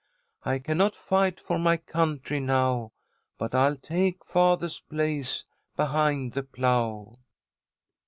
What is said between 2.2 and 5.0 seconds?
now, But I'll take father's